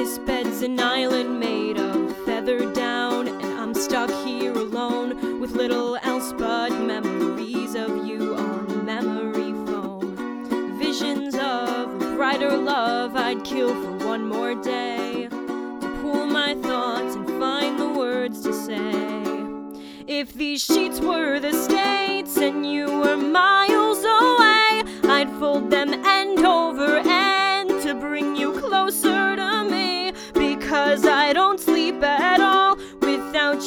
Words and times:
This 0.00 0.16
bed's 0.16 0.62
an 0.62 0.80
island 0.80 1.38
made 1.38 1.76
of 1.76 2.16
feather 2.24 2.72
down, 2.72 3.28
and 3.28 3.60
I'm 3.60 3.74
stuck 3.74 4.08
here 4.24 4.50
alone 4.50 5.38
with 5.42 5.50
little 5.50 5.98
else 6.02 6.32
but 6.32 6.70
memories 6.70 7.74
of 7.74 8.06
you 8.06 8.34
on 8.34 8.86
memory 8.86 9.52
foam. 9.66 10.78
Visions 10.78 11.34
of 11.34 11.98
brighter 12.16 12.56
love 12.56 13.14
I'd 13.14 13.44
kill 13.44 13.74
for 13.74 14.06
one 14.06 14.26
more 14.26 14.54
day 14.54 15.28
to 15.30 15.98
pool 16.00 16.24
my 16.24 16.54
thoughts 16.54 17.14
and 17.16 17.28
find 17.38 17.78
the 17.78 17.90
words 17.90 18.40
to 18.44 18.54
say. 18.54 19.22
If 20.06 20.32
these 20.32 20.64
sheets 20.64 20.98
were 20.98 21.40
the 21.40 21.52
states 21.52 22.29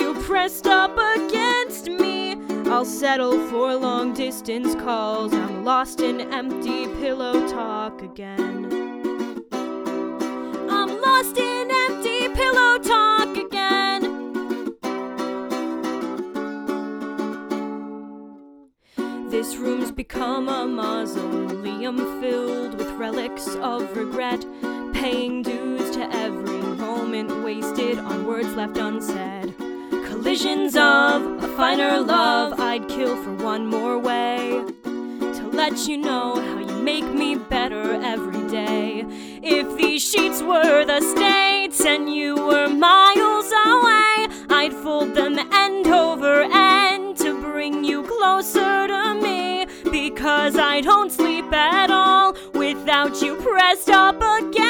you 0.00 0.14
pressed 0.22 0.66
up 0.66 0.96
against 1.16 1.86
me. 1.86 2.36
I'll 2.70 2.84
settle 2.84 3.38
for 3.48 3.74
long 3.76 4.14
distance 4.14 4.74
calls. 4.76 5.32
I'm 5.34 5.64
lost 5.64 6.00
in 6.00 6.32
empty 6.32 6.86
pillow 7.00 7.46
talk 7.48 8.00
again. 8.02 8.66
I'm 10.70 11.00
lost 11.00 11.36
in 11.36 11.70
empty 11.70 12.28
pillow 12.28 12.78
talk 12.78 13.36
again. 13.36 14.00
This 19.28 19.56
room's 19.56 19.92
become 19.92 20.48
a 20.48 20.66
mausoleum 20.66 21.98
filled 22.20 22.74
with 22.74 22.90
relics 22.92 23.48
of 23.56 23.96
regret, 23.96 24.44
paying 24.92 25.42
dues 25.42 25.90
to 25.96 26.02
every 26.14 26.62
moment 26.76 27.44
wasted 27.44 27.98
on 27.98 28.26
words 28.26 28.54
left 28.54 28.78
unsaid. 28.78 29.54
Collisions 30.22 30.76
of 30.76 31.42
a 31.42 31.48
finer 31.56 31.98
love 31.98 32.60
I'd 32.60 32.86
kill 32.90 33.16
for 33.24 33.32
one 33.42 33.66
more 33.66 33.98
way 33.98 34.62
to 34.84 35.50
let 35.50 35.88
you 35.88 35.96
know 35.96 36.34
how 36.34 36.58
you 36.58 36.82
make 36.82 37.06
me 37.06 37.36
better 37.36 37.94
every 37.94 38.46
day. 38.48 39.06
If 39.42 39.78
these 39.78 40.02
sheets 40.02 40.42
were 40.42 40.84
the 40.84 41.00
states 41.00 41.86
and 41.86 42.14
you 42.14 42.34
were 42.34 42.68
miles 42.68 43.50
away, 43.50 44.28
I'd 44.50 44.74
fold 44.82 45.14
them 45.14 45.38
end 45.38 45.86
over 45.86 46.42
end 46.42 47.16
to 47.20 47.40
bring 47.40 47.82
you 47.82 48.02
closer 48.02 48.88
to 48.88 49.14
me. 49.14 49.64
Because 49.90 50.58
I 50.58 50.82
don't 50.82 51.10
sleep 51.10 51.50
at 51.50 51.90
all 51.90 52.36
without 52.52 53.22
you 53.22 53.36
pressed 53.36 53.88
up 53.88 54.16
against 54.16 54.69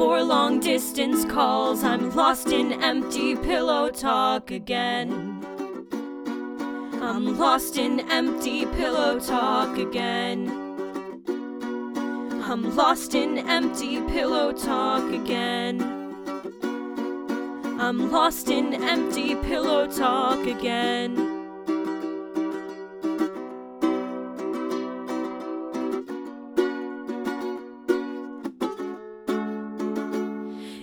for 0.00 0.22
long 0.22 0.58
distance 0.60 1.26
calls. 1.26 1.84
I'm 1.84 2.16
lost 2.16 2.48
in 2.48 2.72
empty 2.82 3.36
pillow 3.36 3.90
talk 3.90 4.50
again. 4.50 5.44
I'm 7.02 7.36
lost 7.36 7.76
in 7.76 8.00
empty 8.10 8.64
pillow 8.64 9.20
talk 9.20 9.76
again. 9.76 10.48
I'm 12.48 12.74
lost 12.74 13.14
in 13.14 13.46
empty 13.46 14.00
pillow 14.12 14.54
talk 14.54 15.12
again. 15.12 15.82
I'm 17.78 18.10
lost 18.10 18.48
in 18.48 18.72
empty 18.72 19.34
pillow 19.34 19.86
talk 19.86 20.46
again. 20.46 21.29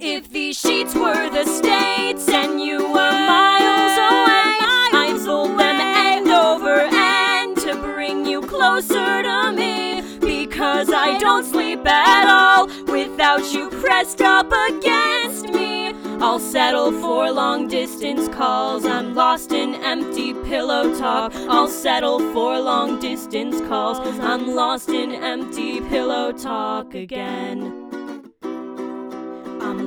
If 0.00 0.30
these 0.30 0.56
sheets 0.56 0.94
were 0.94 1.28
the 1.28 1.44
states 1.44 2.28
and 2.28 2.60
you 2.60 2.78
were 2.78 2.94
miles 2.94 3.98
away, 3.98 4.54
I'd 4.94 5.20
fold 5.24 5.58
them 5.58 5.80
end 5.80 6.28
over 6.28 6.86
end 6.92 7.56
to 7.58 7.74
bring 7.74 8.24
you 8.24 8.40
closer 8.42 9.24
to 9.24 9.52
me. 9.52 10.02
Because 10.20 10.88
I 10.92 11.18
don't 11.18 11.44
sleep 11.44 11.84
at 11.84 12.28
all 12.28 12.68
without 12.86 13.52
you 13.52 13.70
pressed 13.70 14.22
up 14.22 14.46
against 14.68 15.48
me. 15.48 15.88
I'll 16.20 16.38
settle 16.38 16.92
for 16.92 17.32
long 17.32 17.66
distance 17.66 18.28
calls. 18.28 18.86
I'm 18.86 19.16
lost 19.16 19.50
in 19.50 19.74
empty 19.74 20.32
pillow 20.32 20.96
talk. 20.96 21.34
I'll 21.34 21.66
settle 21.66 22.20
for 22.32 22.60
long 22.60 23.00
distance 23.00 23.60
calls. 23.62 23.98
I'm 24.20 24.54
lost 24.54 24.90
in 24.90 25.10
empty 25.10 25.80
pillow 25.80 26.30
talk 26.30 26.94
again. 26.94 27.97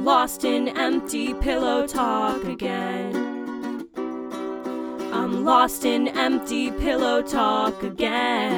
Lost 0.04 0.46
in 0.46 0.68
empty 0.68 1.36
pillow 1.36 1.86
talk 1.86 2.44
again. 2.46 3.88
I'm 5.14 5.46
lost 5.46 5.86
in 5.86 6.08
empty 6.08 6.72
pillow 6.72 7.22
talk 7.22 7.84
again. 7.84 8.51